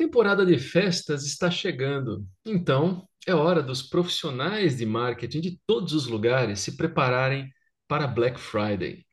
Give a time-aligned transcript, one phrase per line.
[0.00, 6.06] temporada de festas está chegando, então é hora dos profissionais de marketing de todos os
[6.06, 7.50] lugares se prepararem
[7.86, 9.04] para Black Friday.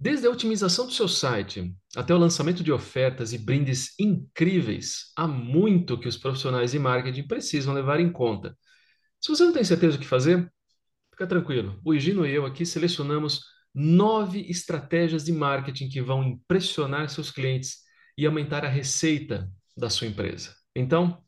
[0.00, 5.28] Desde a otimização do seu site até o lançamento de ofertas e brindes incríveis, há
[5.28, 8.56] muito que os profissionais de marketing precisam levar em conta.
[9.20, 10.50] Se você não tem certeza do que fazer,
[11.10, 11.78] fica tranquilo.
[11.84, 13.42] O Higino e eu aqui selecionamos
[13.74, 17.80] nove estratégias de marketing que vão impressionar seus clientes
[18.16, 20.54] e aumentar a receita da sua empresa.
[20.74, 21.22] Então,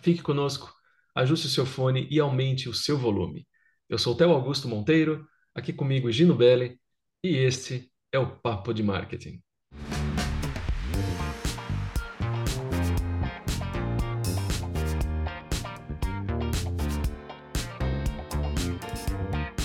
[0.00, 0.72] fique conosco,
[1.14, 3.46] ajuste o seu fone e aumente o seu volume.
[3.88, 6.78] Eu sou o Theo Augusto Monteiro, aqui comigo Gino Belli,
[7.24, 9.42] e este é o Papo de Marketing.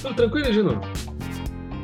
[0.01, 0.81] Tudo tranquilo, Gino?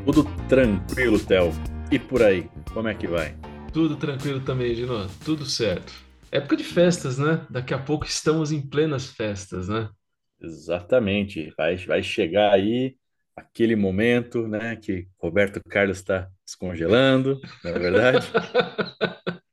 [0.05, 1.51] Tudo tranquilo, Theo.
[1.91, 3.35] E por aí, como é que vai?
[3.73, 5.07] Tudo tranquilo também, Gino.
[5.23, 6.08] Tudo certo.
[6.31, 7.45] Época de festas, né?
[7.49, 9.89] Daqui a pouco estamos em plenas festas, né?
[10.41, 11.53] Exatamente.
[11.57, 12.95] Vai, vai chegar aí
[13.39, 18.27] aquele momento, né, que Roberto Carlos está descongelando, não é verdade?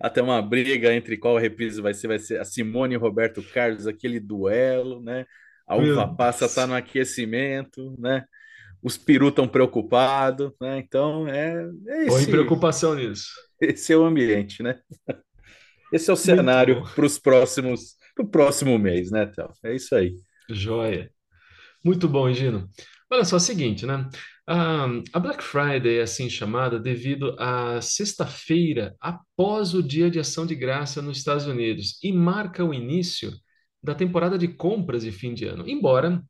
[0.00, 3.86] Até uma briga entre qual reprise vai ser, vai ser a Simone e Roberto Carlos,
[3.86, 5.26] aquele duelo, né?
[5.66, 8.24] A uva passa está no aquecimento, né?
[8.82, 10.78] Os perus estão preocupados, né?
[10.78, 13.30] Então é, é esse, Põe preocupação nisso.
[13.60, 14.78] Esse é o ambiente, né?
[15.94, 19.52] Esse é o cenário para os próximos, para o próximo mês, né, Théo?
[19.62, 20.16] É isso aí.
[20.50, 21.08] Joia.
[21.84, 22.68] Muito bom, Gino.
[23.08, 24.08] Olha só, é o seguinte, né?
[24.44, 30.56] A Black Friday é assim chamada devido à sexta-feira após o Dia de Ação de
[30.56, 33.32] Graça nos Estados Unidos e marca o início
[33.80, 35.62] da temporada de compras de fim de ano.
[35.64, 36.20] Embora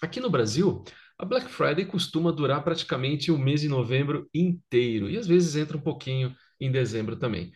[0.00, 0.84] aqui no Brasil
[1.18, 5.76] a Black Friday costuma durar praticamente o mês de novembro inteiro e às vezes entra
[5.76, 7.50] um pouquinho em dezembro também.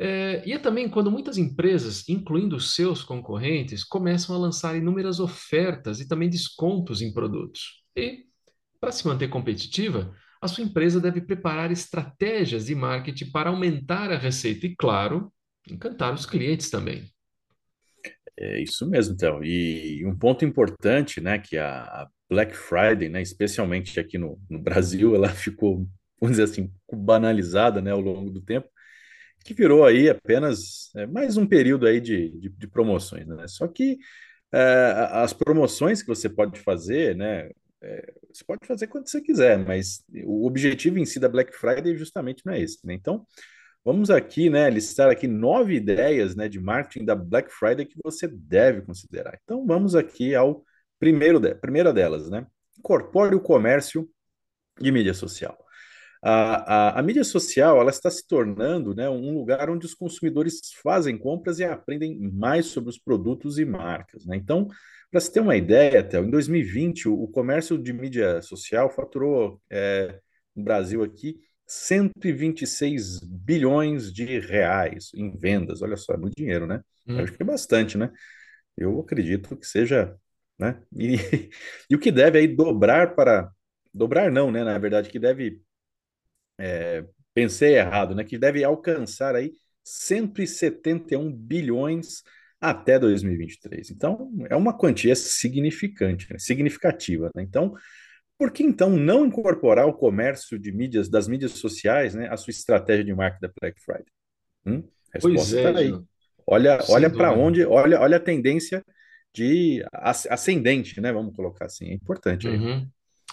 [0.00, 6.00] É, e é também quando muitas empresas, incluindo seus concorrentes, começam a lançar inúmeras ofertas
[6.00, 7.82] e também descontos em produtos.
[7.96, 8.26] E,
[8.80, 14.16] para se manter competitiva, a sua empresa deve preparar estratégias de marketing para aumentar a
[14.16, 15.32] receita e, claro,
[15.68, 17.10] encantar os clientes também.
[18.38, 19.42] É isso mesmo, então.
[19.42, 25.12] E um ponto importante, né, que a Black Friday, né, especialmente aqui no, no Brasil,
[25.16, 25.88] ela ficou,
[26.20, 28.68] vamos dizer assim, banalizada, né, ao longo do tempo,
[29.48, 33.48] que virou aí apenas é, mais um período aí de, de, de promoções, né?
[33.48, 33.98] Só que
[34.52, 37.48] é, as promoções que você pode fazer, né,
[37.80, 41.96] é, você pode fazer quando você quiser, mas o objetivo em si da Black Friday
[41.96, 42.92] justamente não é esse, né?
[42.92, 43.26] Então,
[43.82, 48.28] vamos aqui, né, listar aqui nove ideias, né, de marketing da Black Friday que você
[48.28, 49.38] deve considerar.
[49.42, 50.62] Então, vamos aqui ao
[50.98, 52.46] primeiro de, primeira delas, né?
[52.78, 54.06] Incorpore o comércio
[54.78, 55.58] de mídia social.
[56.22, 60.60] A, a, a, mídia social ela está se tornando né, um lugar onde os consumidores
[60.82, 64.26] fazem compras e aprendem mais sobre os produtos e marcas.
[64.26, 64.36] Né?
[64.36, 64.68] Então,
[65.10, 69.60] para você ter uma ideia, Théo, em 2020, o, o, comércio de mídia social faturou
[69.70, 70.20] é,
[70.54, 75.82] no Brasil aqui 126 bilhões de reais em vendas.
[75.82, 76.82] Olha só, é muito dinheiro, né?
[77.06, 77.20] Hum.
[77.20, 78.10] Acho que é bastante, né?
[78.76, 80.16] Eu acredito que seja,
[80.58, 80.80] né?
[80.96, 81.16] E,
[81.90, 83.50] e o que deve aí dobrar para
[83.94, 84.64] dobrar não, né?
[84.64, 85.62] Na verdade, que deve
[86.58, 87.04] é,
[87.34, 88.24] pensei errado, né?
[88.24, 89.52] Que deve alcançar aí
[89.84, 92.22] 171 bilhões
[92.60, 93.90] até 2023.
[93.90, 96.38] Então, é uma quantia significante, né?
[96.38, 97.30] significativa.
[97.34, 97.42] Né?
[97.42, 97.74] Então,
[98.36, 102.50] por que então não incorporar o comércio de mídias, das mídias sociais, né, à sua
[102.50, 104.12] estratégia de marketing da Black Friday?
[104.66, 104.82] Hum?
[105.12, 105.92] Resposta pois é, tá aí.
[106.46, 108.82] Olha, olha para onde, olha, olha a tendência
[109.34, 111.12] de ascendente, né?
[111.12, 111.90] Vamos colocar assim.
[111.90, 112.56] É importante aí.
[112.56, 112.88] Uhum.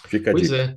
[0.06, 0.76] Fica a pois é.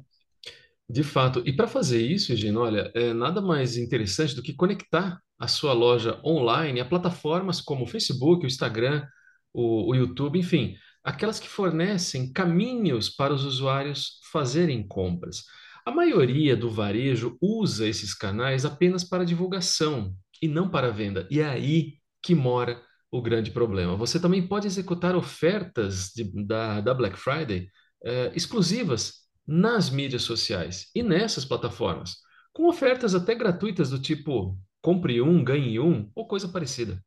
[0.90, 1.44] De fato.
[1.46, 5.72] E para fazer isso, Gino, olha, é nada mais interessante do que conectar a sua
[5.72, 9.06] loja online a plataformas como o Facebook, o Instagram,
[9.54, 15.44] o, o YouTube, enfim, aquelas que fornecem caminhos para os usuários fazerem compras.
[15.86, 21.28] A maioria do varejo usa esses canais apenas para divulgação e não para venda.
[21.30, 23.96] E é aí que mora o grande problema.
[23.96, 27.70] Você também pode executar ofertas de, da, da Black Friday
[28.04, 32.18] eh, exclusivas nas mídias sociais e nessas plataformas,
[32.54, 37.04] com ofertas até gratuitas do tipo compre um, ganhe um ou coisa parecida.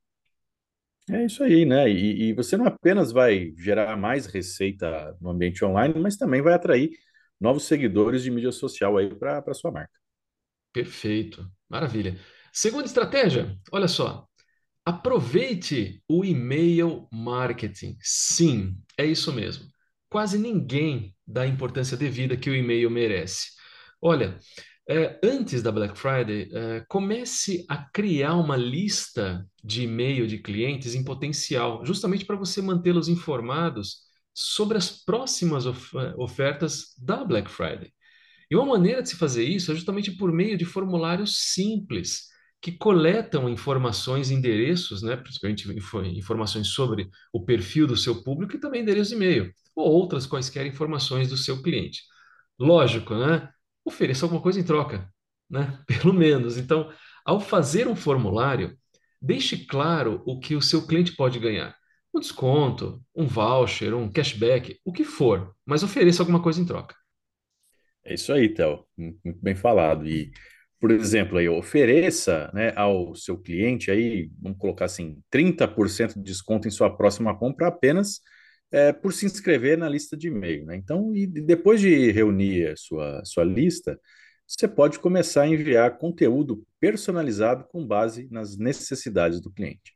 [1.09, 1.89] É isso aí, né?
[1.89, 6.55] E, e, você não apenas vai gerar mais receita no ambiente online, mas também vai
[6.55, 6.91] atrair
[7.41, 9.93] novos seguidores de mídia social aí para a sua marca.
[10.73, 12.19] Perfeito, maravilha.
[12.53, 14.27] Segunda estratégia, olha só.
[14.85, 17.97] Aproveite o e-mail marketing.
[18.00, 19.72] Sim, é isso mesmo.
[20.12, 23.49] Quase ninguém dá a importância devida que o e-mail merece.
[24.00, 24.38] Olha,
[24.88, 30.94] É, antes da Black Friday, é, comece a criar uma lista de e-mail de clientes
[30.97, 33.99] em potencial, justamente para você mantê-los informados
[34.35, 37.93] sobre as próximas of- eh, ofertas da Black Friday.
[38.50, 42.29] E uma maneira de se fazer isso é justamente por meio de formulários simples,
[42.62, 48.61] que coletam informações, endereços, né, principalmente info- informações sobre o perfil do seu público e
[48.61, 52.03] também endereço de e-mail, ou outras quaisquer informações do seu cliente.
[52.59, 53.49] Lógico, né?
[53.85, 55.09] Ofereça alguma coisa em troca,
[55.50, 55.82] né?
[55.87, 56.56] Pelo menos.
[56.59, 56.93] Então,
[57.25, 58.76] ao fazer um formulário,
[59.20, 61.76] deixe claro o que o seu cliente pode ganhar.
[62.15, 66.94] Um desconto, um voucher, um cashback, o que for, mas ofereça alguma coisa em troca.
[68.05, 68.85] É isso aí, Théo.
[68.97, 70.06] Muito bem falado.
[70.06, 70.32] E,
[70.82, 76.67] por exemplo, aí, ofereça, né, ao seu cliente aí, vamos colocar assim, 30% de desconto
[76.67, 78.20] em sua próxima compra apenas
[78.73, 80.75] é, por se inscrever na lista de e-mail, né?
[80.75, 83.96] Então, e depois de reunir a sua, sua lista,
[84.44, 89.93] você pode começar a enviar conteúdo personalizado com base nas necessidades do cliente.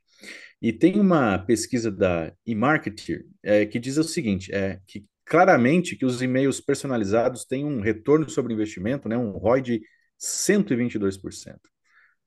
[0.61, 6.05] E tem uma pesquisa da eMarketer é, que diz o seguinte, é que claramente que
[6.05, 9.81] os e-mails personalizados têm um retorno sobre investimento, né, um ROI de
[10.17, 11.69] 122%.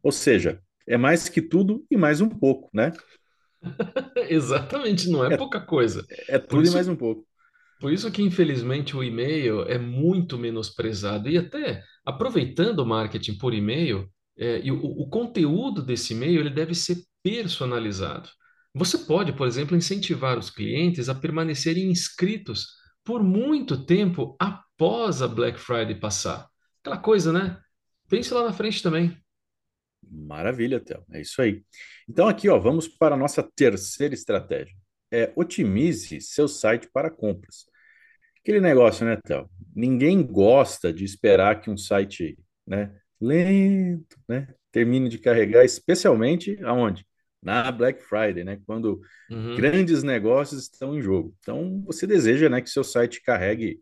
[0.02, 2.92] Ou seja, é mais que tudo e mais um pouco, né?
[4.28, 6.06] Exatamente, não é É, pouca coisa.
[6.28, 7.26] é tudo e mais isso, um pouco.
[7.80, 11.28] por isso que, infelizmente, o e-mail é muito menosprezado.
[11.30, 14.08] E até aproveitando o marketing por e-mail,
[14.38, 18.28] é, e o, o conteúdo desse e-mail ele deve ser personalizado.
[18.74, 22.66] Você pode, por exemplo, incentivar os clientes a permanecerem inscritos
[23.04, 26.48] por muito tempo após a Black Friday passar.
[26.82, 27.58] Aquela coisa, né?
[28.10, 29.16] Pense lá na frente também.
[30.10, 31.04] Maravilha, Théo.
[31.12, 31.62] É isso aí.
[32.08, 34.74] Então aqui, ó, vamos para a nossa terceira estratégia.
[35.10, 37.66] É otimize seu site para compras.
[38.42, 39.50] Aquele negócio, né, Théo?
[39.74, 47.06] Ninguém gosta de esperar que um site, né, lento, né, termine de carregar, especialmente aonde?
[47.42, 51.34] Na Black Friday, né, quando Uhum, grandes negócios estão em jogo.
[51.40, 53.80] Então, você deseja, né, que seu site carregue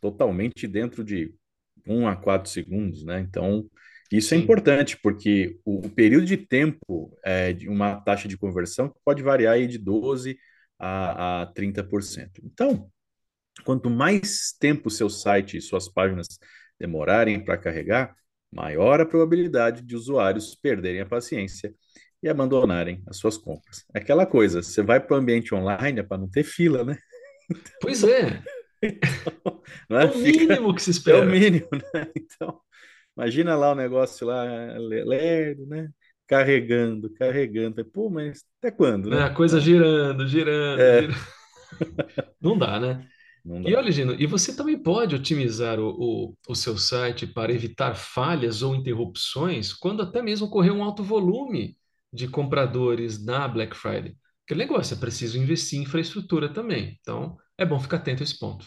[0.00, 1.34] totalmente dentro de
[1.86, 3.20] um a quatro segundos, né?
[3.20, 3.68] Então,
[4.10, 8.92] isso é importante, porque o, o período de tempo é, de uma taxa de conversão
[9.04, 10.36] pode variar aí de 12
[10.78, 12.40] a, a 30%.
[12.42, 12.90] Então,
[13.64, 16.26] quanto mais tempo seu site e suas páginas
[16.78, 18.14] demorarem para carregar,
[18.50, 21.72] maior a probabilidade de usuários perderem a paciência
[22.22, 23.84] e abandonarem as suas compras.
[23.94, 26.98] É aquela coisa, você vai para o ambiente online é para não ter fila, né?
[27.80, 28.42] Pois é,
[28.82, 30.10] Então, não é é?
[30.10, 31.26] o mínimo que se é o espera.
[31.26, 32.12] mínimo, né?
[32.16, 32.60] Então,
[33.16, 34.44] imagina lá o negócio lá,
[34.78, 35.90] le- lerdo, né?
[36.26, 37.84] Carregando, carregando.
[37.86, 39.22] Pô, mas até quando, né?
[39.22, 39.24] né?
[39.24, 41.14] A coisa Então, girando, girando, é, girando.
[42.40, 43.06] Não dá, né?
[43.44, 43.76] não E dá.
[43.76, 48.62] olha, Gino, e você também pode otimizar o, o, o seu site para evitar falhas
[48.62, 51.76] ou interrupções quando até mesmo ocorrer um alto volume
[52.12, 54.16] de compradores na Black Friday.
[54.46, 56.98] Aquele negócio, é preciso investir em infraestrutura também.
[57.00, 58.66] Então, é bom ficar atento a esse ponto.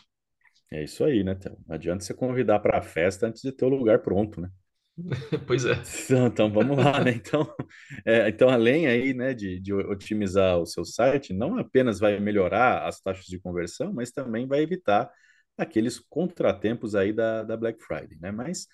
[0.72, 1.58] É isso aí, né, Théo?
[1.68, 4.50] Não adianta você convidar para a festa antes de ter o lugar pronto, né?
[5.48, 5.74] Pois é.
[6.06, 7.12] Então, então, vamos lá, né?
[7.12, 7.52] Então,
[8.06, 12.88] é, então além aí, né, de, de otimizar o seu site, não apenas vai melhorar
[12.88, 15.12] as taxas de conversão, mas também vai evitar
[15.58, 18.32] aqueles contratempos aí da, da Black Friday, né?
[18.32, 18.68] Mas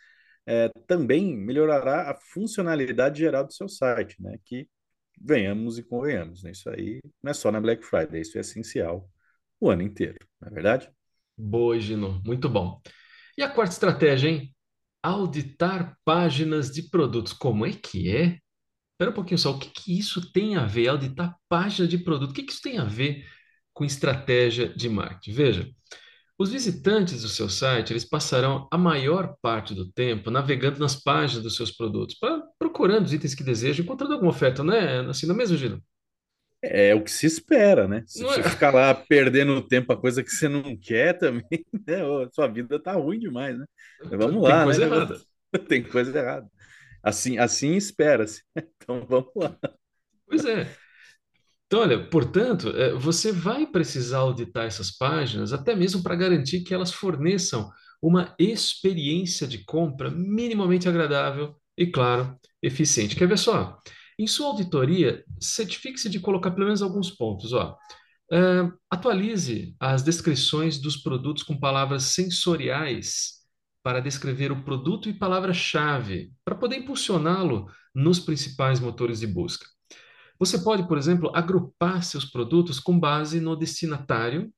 [0.45, 4.38] é, também melhorará a funcionalidade geral do seu site, né?
[4.44, 4.68] Que
[5.22, 6.51] venhamos e convenhamos, né?
[6.51, 9.10] Isso aí não é só na Black Friday, isso é essencial
[9.60, 10.92] o ano inteiro, não é verdade?
[11.38, 12.22] Boa, Gino.
[12.25, 12.82] Muito bom.
[13.38, 14.56] E a quarta estratégia, hein?
[15.04, 17.34] Auditar páginas de produtos.
[17.34, 18.39] Como é que é?
[18.94, 22.32] Espera um pouquinho só, o que que isso tem a ver, auditar página de produto?
[22.32, 23.25] O que que isso tem a ver
[23.74, 25.34] com estratégia de marketing?
[25.34, 25.72] Veja,
[26.39, 31.44] os visitantes do seu site, eles passarão a maior parte do tempo navegando nas páginas
[31.44, 35.01] dos seus produtos, pra- procurando os itens que desejam, encontrando alguma oferta, né?
[35.10, 35.84] Assim, não é mesmo, Gino?
[36.62, 38.04] É o que se espera, né?
[38.06, 38.36] Se Não é?
[38.36, 41.44] você ficar lá perdendo tempo a coisa que você não quer também,
[41.88, 42.04] né?
[42.04, 43.66] Ô, Sua vida tá ruim demais, né?
[44.01, 44.63] Mas Vamos Tem lá, né?
[44.66, 45.22] coisa errada.
[45.70, 46.48] Tem coisa errada.
[47.04, 48.44] Assim, assim espera-se.
[48.82, 49.56] Então vamos lá.
[50.28, 50.68] Pois é.
[51.68, 56.74] Então, olha, portanto, eh, você vai precisar auditar essas páginas até mesmo para garantir que
[56.74, 57.70] elas forneçam
[58.01, 63.16] uma experiência de compra minimamente agradável e, claro, eficiente.
[63.16, 63.78] Quer ver só?
[64.19, 67.53] Em sua auditoria, certifique-se de colocar pelo menos alguns pontos.
[67.53, 67.77] Ó.
[68.91, 73.39] Atualize as descrições dos produtos com palavras sensoriais
[73.81, 79.65] para descrever o produto e palavra-chave, para poder impulsioná-lo nos principais motores de busca.
[80.38, 84.53] Você pode, por exemplo, agrupar seus produtos com base no destinatário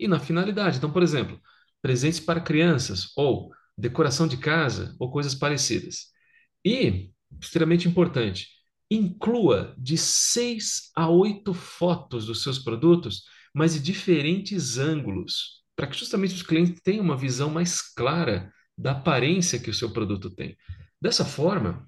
[0.00, 0.78] e na finalidade.
[0.78, 1.38] Então, por exemplo,
[1.82, 6.06] presentes para crianças ou decoração de casa ou coisas parecidas.
[6.64, 8.48] E, extremamente importante,
[8.94, 15.96] inclua de seis a oito fotos dos seus produtos, mas de diferentes ângulos, para que
[15.96, 20.56] justamente os clientes tenham uma visão mais clara da aparência que o seu produto tem.
[21.00, 21.86] Dessa forma,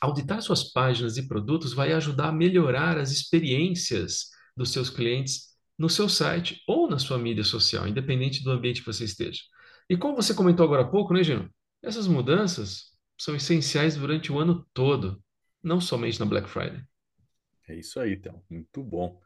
[0.00, 5.88] auditar suas páginas e produtos vai ajudar a melhorar as experiências dos seus clientes no
[5.88, 9.40] seu site ou na sua mídia social, independente do ambiente que você esteja.
[9.88, 11.48] E como você comentou agora há pouco, né, Gino?
[11.82, 15.22] Essas mudanças são essenciais durante o ano todo,
[15.62, 16.82] não somente na Black Friday.
[17.68, 18.42] É isso aí, então.
[18.50, 19.20] Muito bom.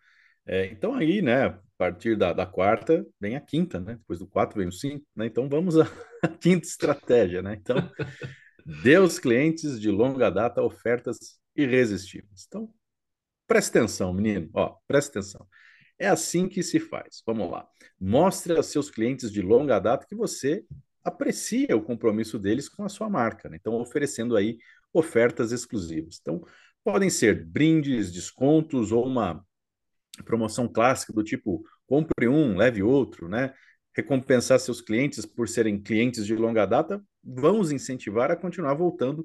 [0.47, 3.97] É, então aí, né, a partir da, da, quarta vem a quinta, né?
[3.97, 5.27] Depois do quatro vem o cinco, né?
[5.27, 5.85] Então vamos à
[6.41, 7.55] quinta estratégia, né?
[7.61, 7.77] Então,
[8.83, 11.19] dê aos clientes de longa data ofertas
[11.57, 12.45] irresistíveis.
[12.47, 12.73] Então,
[13.47, 14.49] preste atenção, menino.
[14.55, 15.47] Ó, preste atenção.
[15.99, 17.23] É assim que se faz.
[17.27, 17.67] Vamos lá.
[17.99, 20.65] Mostre aos seus clientes de longa data que você
[21.03, 23.49] aprecia o compromisso deles com a sua marca.
[23.49, 23.57] Né?
[23.61, 24.59] Então, oferecendo aí
[24.97, 26.19] ofertas exclusivas.
[26.21, 26.45] Então,
[26.85, 29.45] podem ser brindes, descontos ou uma
[30.25, 33.55] promoção clássica do tipo compre um, leve outro, né?
[33.95, 39.25] Recompensar seus clientes por serem clientes de longa data, vamos incentivar a continuar voltando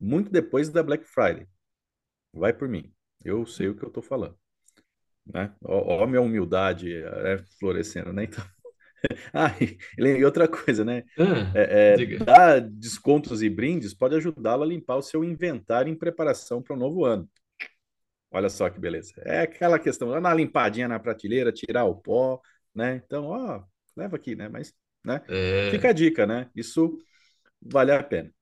[0.00, 1.46] muito depois da Black Friday.
[2.32, 2.92] Vai por mim,
[3.24, 4.36] eu sei o que eu estou falando.
[5.26, 5.54] Né?
[5.62, 8.24] Ó, ó, minha humildade é, florescendo, né?
[8.24, 8.44] Então,
[9.32, 9.54] ah,
[9.98, 11.04] e outra coisa, né?
[11.18, 15.98] Ah, é, é, dar descontos e brindes pode ajudá-lo a limpar o seu inventário em
[15.98, 17.28] preparação para o novo ano.
[18.30, 19.12] Olha só que beleza.
[19.18, 22.40] É aquela questão, dar uma limpadinha na prateleira, tirar o pó,
[22.74, 23.02] né?
[23.04, 23.62] Então, ó,
[23.96, 24.48] leva aqui, né?
[24.48, 24.72] Mas,
[25.04, 25.20] né?
[25.28, 25.70] É...
[25.70, 26.48] Fica a dica, né?
[26.56, 26.98] Isso
[27.60, 28.32] vale a pena.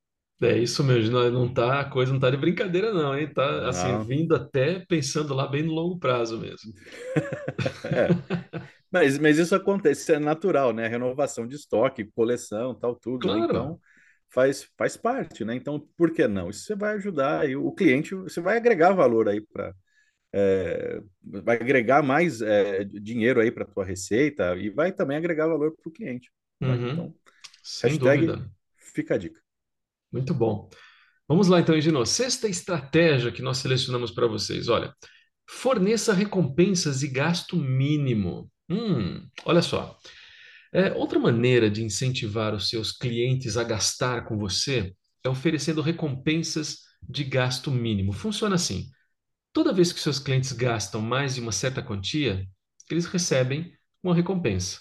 [0.43, 3.31] É isso mesmo, não, não tá, a coisa não tá de brincadeira não, hein?
[3.33, 6.73] Tá, assim, vindo até pensando lá bem no longo prazo mesmo.
[7.85, 8.09] é.
[8.91, 10.89] Mas, mas isso acontece, isso é natural, né?
[10.89, 13.29] Renovação de estoque, coleção, tal, tudo.
[13.29, 13.35] Né?
[13.35, 13.45] Claro.
[13.45, 13.81] Então,
[14.31, 15.55] faz, faz parte, né?
[15.55, 16.49] Então, por que não?
[16.49, 19.75] Isso você vai ajudar aí, o cliente, você vai agregar valor aí para.
[20.33, 25.73] É, vai agregar mais é, dinheiro aí para tua receita e vai também agregar valor
[25.73, 26.31] para o cliente.
[26.61, 26.69] Né?
[26.69, 26.91] Uhum.
[26.93, 27.15] Então,
[27.63, 28.49] Sem dúvida.
[28.77, 29.41] Fica a dica.
[30.13, 30.69] Muito bom.
[31.29, 32.05] Vamos lá então, Egino.
[32.05, 34.69] Sexta estratégia que nós selecionamos para vocês.
[34.69, 34.95] Olha,
[35.49, 38.51] forneça recompensas e gasto mínimo.
[38.69, 39.97] Hum, olha só.
[40.73, 46.79] É, outra maneira de incentivar os seus clientes a gastar com você é oferecendo recompensas
[47.03, 48.13] de gasto mínimo.
[48.13, 48.89] Funciona assim:
[49.53, 52.47] toda vez que seus clientes gastam mais de uma certa quantia,
[52.91, 54.79] eles recebem uma recompensa.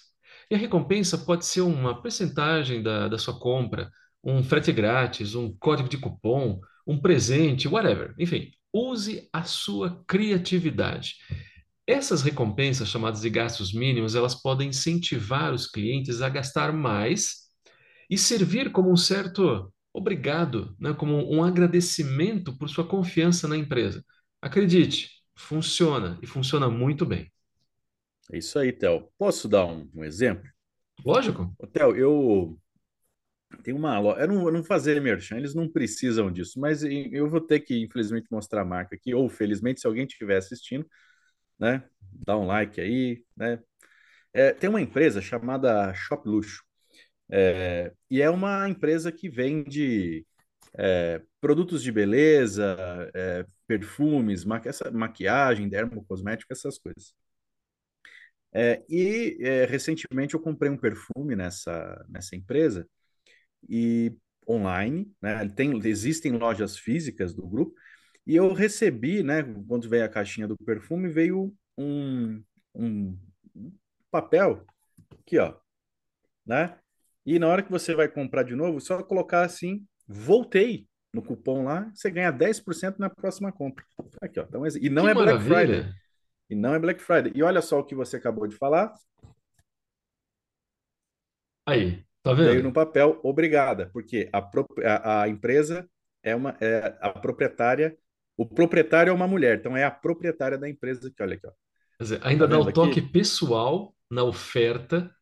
[0.50, 3.91] E a recompensa pode ser uma percentagem da, da sua compra,
[4.23, 8.13] um frete grátis, um código de cupom, um presente, whatever.
[8.17, 11.15] Enfim, use a sua criatividade.
[11.88, 17.49] Essas recompensas, chamadas de gastos mínimos, elas podem incentivar os clientes a gastar mais
[18.09, 24.03] e servir como um certo obrigado, né, como um agradecimento por sua confiança na empresa.
[24.41, 27.31] Acredite, funciona e funciona muito bem.
[28.31, 29.09] É isso aí, Theo.
[29.17, 30.47] Posso dar um, um exemplo?
[31.03, 31.51] Lógico.
[31.73, 32.59] Theo, eu
[33.63, 34.22] tenho uma loja.
[34.22, 38.27] Eu não, não fazer merchan, eles não precisam disso, mas eu vou ter que, infelizmente,
[38.32, 40.86] mostrar a marca aqui, ou felizmente, se alguém estiver assistindo,
[41.60, 41.84] né?
[42.25, 43.60] Dá um like aí, né?
[44.34, 46.63] É, tem uma empresa chamada Shop Luxo.
[47.32, 50.25] É, e é uma empresa que vende
[50.77, 52.77] é, produtos de beleza,
[53.15, 57.13] é, perfumes, maqui essa, maquiagem, dermocosmético, essas coisas.
[58.51, 62.88] É, e é, recentemente eu comprei um perfume nessa, nessa empresa
[63.68, 64.16] e
[64.48, 65.48] online, né?
[65.50, 67.75] Tem, existem lojas físicas do grupo
[68.25, 72.44] e eu recebi, né, quando veio a caixinha do perfume, veio um,
[72.75, 73.18] um
[74.12, 74.66] papel
[75.12, 75.56] aqui, ó,
[76.46, 76.78] né?
[77.25, 81.63] E na hora que você vai comprar de novo, só colocar assim, voltei no cupom
[81.63, 83.84] lá, você ganha 10% na próxima compra.
[84.22, 84.44] Aqui, ó.
[84.44, 85.94] Então, e não que é Black Friday.
[86.50, 87.32] E não é Black Friday.
[87.36, 88.94] E olha só o que você acabou de falar.
[91.66, 92.49] Aí, tá vendo?
[92.49, 94.39] Veio no papel, obrigada, porque a,
[94.85, 95.89] a, a empresa
[96.23, 97.97] é uma é a proprietária
[98.39, 101.51] o proprietário é uma mulher, então é a proprietária da empresa que olha aqui, ó.
[101.97, 103.09] Quer dizer, ainda tá dá o toque aqui?
[103.11, 105.13] pessoal na oferta,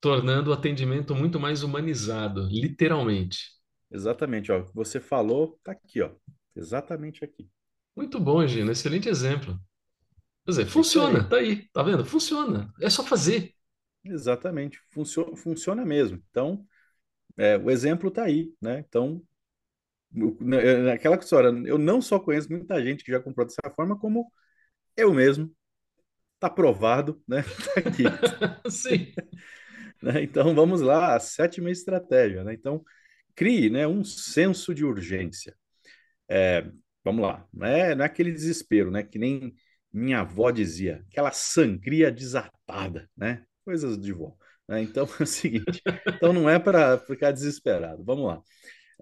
[0.00, 3.52] tornando o atendimento muito mais humanizado, literalmente.
[3.92, 4.66] Exatamente, ó.
[4.74, 6.10] Você falou, tá aqui, ó.
[6.56, 7.48] Exatamente aqui.
[7.96, 8.72] Muito bom, Gino.
[8.72, 9.56] Excelente exemplo.
[10.44, 12.04] Quer dizer, funciona, tá aí, tá vendo?
[12.04, 12.74] Funciona.
[12.80, 13.53] É só fazer.
[14.04, 14.78] Exatamente.
[14.90, 16.22] Funciona, funciona mesmo.
[16.30, 16.66] Então,
[17.36, 18.80] é, o exemplo tá aí, né?
[18.80, 19.22] Então,
[20.40, 24.30] naquela história, eu não só conheço muita gente que já comprou dessa forma, como
[24.96, 25.54] eu mesmo.
[26.40, 27.42] Tá provado, né?
[27.74, 28.04] Tá aqui.
[28.70, 29.12] Sim.
[30.02, 30.22] né?
[30.22, 32.54] Então vamos lá, a sétima estratégia, né?
[32.54, 32.84] Então,
[33.34, 35.56] crie né, um senso de urgência.
[36.28, 36.66] É,
[37.04, 39.02] vamos lá, não é, não é aquele desespero, né?
[39.02, 39.54] Que nem
[39.92, 43.44] minha avó dizia, aquela sangria desatada, né?
[43.64, 44.36] Coisas de vó.
[44.68, 44.82] Né?
[44.82, 48.04] Então é o seguinte, então não é para ficar desesperado.
[48.04, 48.42] Vamos lá.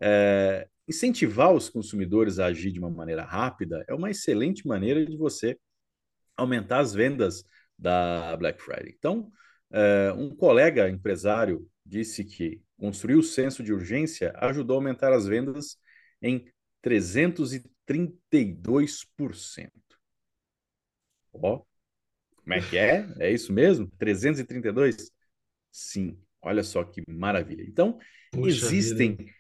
[0.01, 5.17] É, incentivar os consumidores a agir de uma maneira rápida é uma excelente maneira de
[5.17, 5.59] você
[6.37, 7.45] aumentar as vendas
[7.79, 8.95] da Black Friday.
[8.97, 9.31] Então,
[9.71, 15.27] é, um colega empresário disse que construir o senso de urgência ajudou a aumentar as
[15.27, 15.77] vendas
[16.21, 16.45] em
[16.83, 19.71] 332%.
[21.33, 21.65] Ó,
[22.43, 23.07] como é que é?
[23.19, 23.91] É isso mesmo?
[23.99, 25.11] 332?
[25.71, 27.63] Sim, olha só que maravilha.
[27.63, 27.99] Então,
[28.31, 29.31] Puxa existem vida.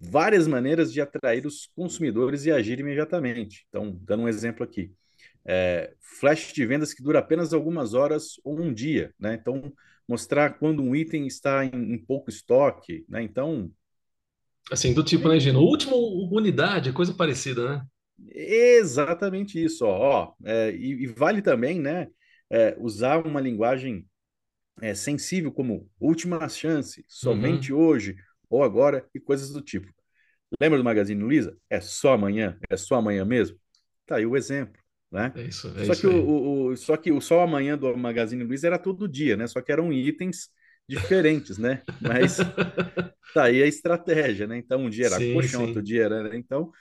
[0.00, 3.66] várias maneiras de atrair os consumidores e agir imediatamente.
[3.68, 4.92] Então, dando um exemplo aqui.
[5.44, 9.34] É, flash de vendas que dura apenas algumas horas ou um dia, né?
[9.34, 9.72] Então,
[10.06, 13.22] mostrar quando um item está em, em pouco estoque, né?
[13.22, 13.70] Então,
[14.70, 15.60] Assim, do tipo, né, Gino?
[15.60, 17.86] Última unidade, coisa parecida, né?
[18.34, 19.98] Exatamente isso, ó.
[19.98, 22.08] ó é, e, e, vale também, né,
[22.50, 24.06] é, usar uma linguagem
[24.80, 27.80] é, sensível como última chance, somente uhum.
[27.80, 28.16] hoje
[28.48, 29.92] ou agora e coisas do tipo.
[30.60, 31.56] Lembra do Magazine Luiza?
[31.68, 32.58] É só amanhã?
[32.70, 33.58] É só amanhã mesmo?
[34.06, 34.80] Tá aí o exemplo,
[35.12, 35.32] né?
[35.36, 38.42] É isso, é só, isso que o, o, só que o só amanhã do Magazine
[38.42, 39.46] Luiza era todo dia, né?
[39.46, 40.48] Só que eram itens
[40.88, 41.82] diferentes, né?
[42.00, 42.38] Mas
[43.34, 44.56] tá aí a estratégia, né?
[44.56, 45.66] Então, um dia era sim, colchão, sim.
[45.66, 46.22] outro dia era.
[46.22, 46.36] Né?
[46.38, 46.72] Então,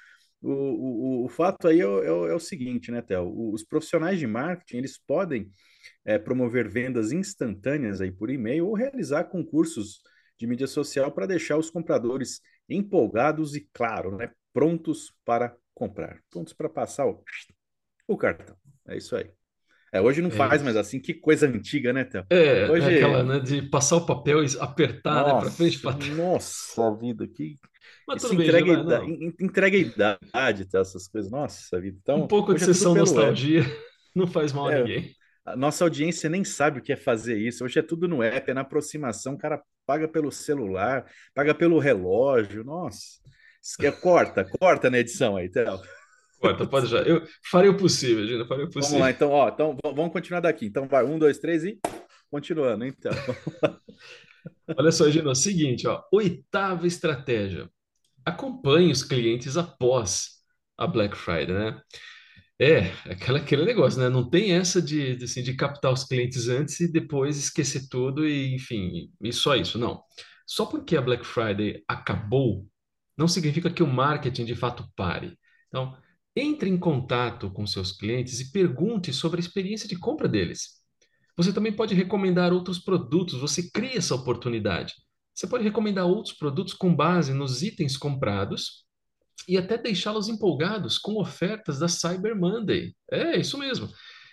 [0.42, 3.52] o, o, o fato aí é, é, é o seguinte, né, Théo?
[3.52, 5.50] Os profissionais de marketing, eles podem
[6.06, 10.02] é, promover vendas instantâneas aí por e-mail ou realizar concursos
[10.38, 16.54] de mídia social para deixar os compradores empolgados e, claro, né, prontos para comprar, prontos
[16.54, 17.24] para passar o,
[18.08, 18.56] o cartão.
[18.88, 19.32] É isso aí.
[19.92, 22.26] É, hoje não é faz mais assim, que coisa antiga, né, Théo?
[22.30, 22.94] É, hoje...
[22.94, 26.18] é aquela, né, de passar o papel e apertar, nossa, né, para frente, para trás.
[26.18, 27.56] Nossa vida, que...
[28.08, 31.30] Mas Isso entrega, bem, idade, entrega idade, tá, essas coisas.
[31.30, 31.98] Nossa vida.
[32.02, 33.66] Então, um pouco de é sessão nostalgia
[34.16, 35.16] não faz mal a é, ninguém.
[35.46, 37.64] A nossa audiência nem sabe o que é fazer isso.
[37.64, 41.80] Hoje é tudo no app, é na aproximação, o cara paga pelo celular, paga pelo
[41.80, 42.64] relógio.
[42.64, 43.20] Nossa,
[44.02, 45.80] corta, corta na edição aí, Théo.
[46.40, 47.00] Corta, pode já.
[47.00, 49.00] Eu farei o possível, Gina, farei o possível.
[49.00, 50.66] Vamos lá, então, ó, então vamos continuar daqui.
[50.66, 51.80] Então vai, um, dois, três e
[52.30, 53.12] continuando, então.
[54.78, 57.70] Olha só, Gina, é o seguinte, ó, oitava estratégia.
[58.26, 60.38] Acompanhe os clientes após
[60.78, 61.82] a Black Friday, né?
[62.60, 64.10] É, aquela, aquele negócio, né?
[64.10, 68.28] Não tem essa de, de, assim, de captar os clientes antes e depois esquecer tudo
[68.28, 69.78] e, enfim, e só isso.
[69.78, 70.02] Não.
[70.46, 72.66] Só porque a Black Friday acabou,
[73.18, 75.38] não significa que o marketing de fato pare.
[75.68, 75.96] Então,
[76.38, 80.78] entre em contato com seus clientes e pergunte sobre a experiência de compra deles.
[81.36, 84.94] Você também pode recomendar outros produtos, você cria essa oportunidade.
[85.34, 88.86] Você pode recomendar outros produtos com base nos itens comprados
[89.48, 92.96] e até deixá-los empolgados com ofertas da Cyber Monday.
[93.12, 93.90] É isso mesmo.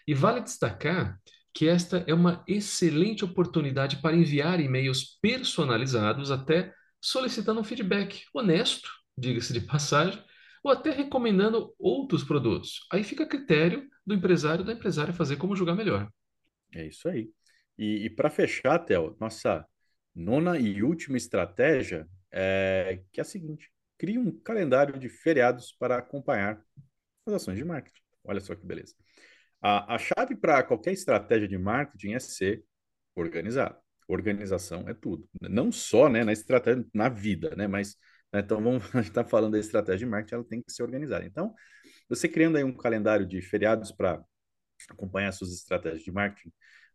[0.07, 1.19] E vale destacar
[1.55, 8.91] que esta é uma excelente oportunidade para enviar e-mails personalizados, até solicitando um feedback honesto,
[9.17, 10.23] diga-se de passagem,
[10.65, 12.87] ou até recomendando outros produtos.
[12.91, 16.09] Aí fica a critério do empresário da empresária fazer como julgar melhor.
[16.75, 17.31] É isso aí.
[17.79, 19.67] E, e para fechar, Theo, nossa
[20.15, 25.99] nona e última estratégia é que é a seguinte: crie um calendário de feriados para
[25.99, 26.65] acompanhar
[27.27, 28.01] as ações de marketing.
[28.25, 28.95] Olha só que beleza.
[29.61, 32.65] A, a chave para qualquer estratégia de marketing é ser
[33.15, 33.77] organizado.
[34.09, 35.29] Organização é tudo.
[35.41, 37.67] Não só né, na estratégia, na vida, né?
[37.67, 37.97] Mas?
[38.35, 41.25] Então, vamos estar falando da estratégia de marketing, ela tem que ser organizada.
[41.25, 41.55] Então,
[42.09, 44.23] você criando aí um calendário de feriados para
[44.91, 46.53] acompanhar suas estratégias de marketing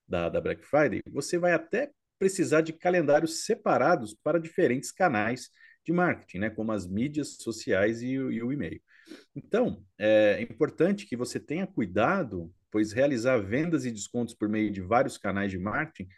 [0.08, 5.49] da, da Black Friday, você vai até precisar de calendários separados para diferentes canais
[5.86, 6.49] de marketing, né?
[6.49, 8.82] como as mídias sociais e, e o e-mail.
[9.36, 14.82] Então, é importante que você tenha cuidado, pois realizar vendas e descontos por meio de
[14.82, 16.10] vários canais de marketing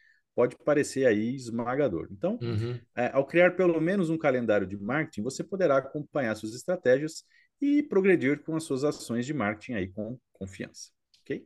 [0.41, 2.07] pode parecer aí esmagador.
[2.09, 2.79] Então, uhum.
[2.97, 7.23] é, ao criar pelo menos um calendário de marketing, você poderá acompanhar suas estratégias
[7.61, 10.89] e progredir com as suas ações de marketing aí com confiança,
[11.21, 11.45] ok?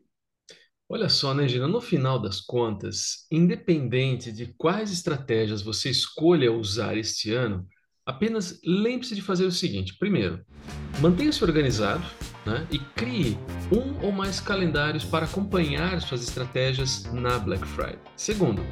[0.88, 1.68] Olha só, né, Gina?
[1.68, 7.68] No final das contas, independente de quais estratégias você escolha usar este ano,
[8.06, 10.42] apenas lembre-se de fazer o seguinte: primeiro,
[11.02, 12.06] mantenha-se organizado
[12.46, 13.38] né, e crie
[13.72, 18.00] um ou mais calendários para acompanhar suas estratégias na Black Friday.
[18.16, 18.64] Segundo,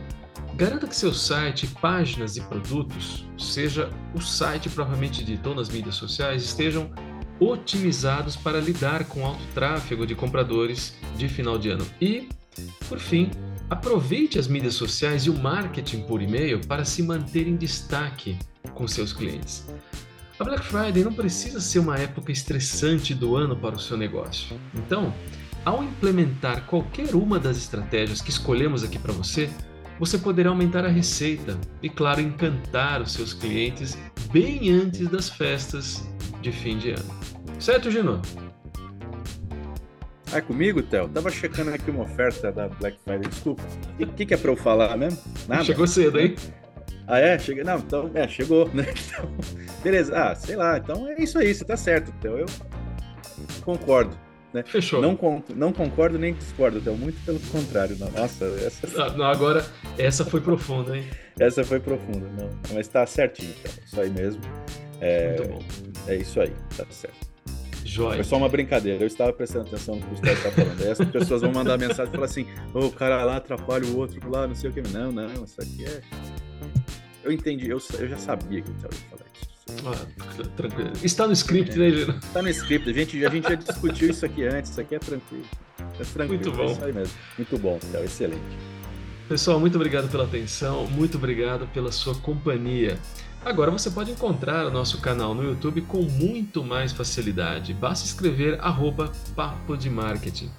[0.56, 6.44] garanta que seu site, páginas e produtos, seja o site propriamente dito nas mídias sociais,
[6.44, 6.92] estejam
[7.40, 11.86] otimizados para lidar com alto tráfego de compradores de final de ano.
[12.00, 12.30] E,
[12.88, 13.32] por fim,
[13.70, 18.38] aproveite as mídias sociais e o marketing por e-mail para se manter em destaque
[18.74, 19.68] com seus clientes.
[20.40, 24.60] A Black Friday não precisa ser uma época estressante do ano para o seu negócio.
[24.74, 25.14] Então,
[25.64, 29.48] ao implementar qualquer uma das estratégias que escolhemos aqui para você,
[30.00, 33.96] você poderá aumentar a receita e, claro, encantar os seus clientes
[34.32, 36.04] bem antes das festas
[36.42, 37.16] de fim de ano.
[37.60, 38.20] Certo, Gino?
[40.34, 41.08] É comigo, Theo?
[41.10, 43.30] Tava checando aqui uma oferta da Black Friday.
[43.30, 43.62] Desculpa.
[44.00, 45.22] O que, que, é para eu falar mesmo?
[45.48, 45.64] Nada?
[45.64, 46.34] Chegou cedo, hein?
[47.08, 47.38] Ah, é?
[47.38, 47.64] Cheguei.
[47.64, 48.86] Não, então, é, chegou, né?
[48.90, 49.32] Então,
[49.84, 50.18] beleza.
[50.18, 50.78] Ah, sei lá.
[50.78, 52.40] Então é isso aí, você tá certo, Theo.
[52.40, 52.46] Eu
[53.64, 54.18] concordo.
[54.54, 54.64] Né?
[54.64, 55.02] Fechou.
[55.02, 55.18] Não,
[55.56, 56.96] não concordo nem discordo, Theo.
[56.96, 57.98] Muito pelo contrário.
[57.98, 58.10] Não.
[58.12, 58.88] Nossa, essa.
[58.88, 59.66] Não, não, agora,
[59.98, 61.06] essa foi profunda, hein?
[61.40, 62.50] Essa foi profunda, não.
[62.74, 63.72] Mas tá certinho, Theo.
[63.86, 64.42] Isso aí mesmo.
[65.02, 65.60] É, Muito bom.
[66.08, 67.34] É isso aí, tá certo.
[67.86, 68.16] Joia.
[68.16, 70.82] Foi só uma brincadeira, eu estava prestando atenção no que o Gustavo está falando.
[70.82, 73.98] Aí as pessoas vão mandar mensagem e falar assim: oh, o cara lá atrapalha o
[73.98, 74.82] outro lá, não sei o que.
[74.82, 76.02] Não, não, isso aqui é.
[77.24, 79.54] Eu entendi, eu, eu já sabia que o Theo ia falar isso.
[79.88, 80.92] Ah, tranquilo.
[81.02, 82.18] Está no script, né, Gino?
[82.18, 85.00] Está no script, a gente, a gente já discutiu isso aqui antes, isso aqui é
[85.00, 85.46] tranquilo.
[86.00, 86.78] É tranquilo, Muito bom.
[86.82, 87.14] É aí mesmo.
[87.38, 88.42] Muito bom, Theo, excelente.
[89.30, 93.00] Pessoal, muito obrigado pela atenção, muito obrigado pela sua companhia.
[93.46, 97.74] Agora você pode encontrar o nosso canal no YouTube com muito mais facilidade.
[97.74, 100.50] Basta escrever arroba Papo de Marketing.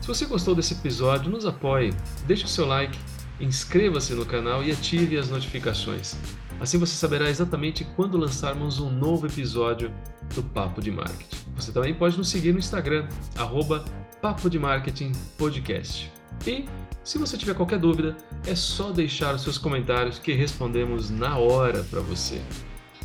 [0.00, 1.92] Se você gostou desse episódio, nos apoie,
[2.26, 2.98] deixe o seu like,
[3.40, 6.16] inscreva-se no canal e ative as notificações.
[6.60, 9.90] Assim você saberá exatamente quando lançarmos um novo episódio
[10.34, 11.36] do Papo de Marketing.
[11.54, 13.84] Você também pode nos seguir no Instagram, arroba
[14.20, 16.10] Papo de Marketing Podcast.
[16.46, 16.66] E
[17.04, 21.84] se você tiver qualquer dúvida, é só deixar os seus comentários que respondemos na hora
[21.84, 22.42] para você.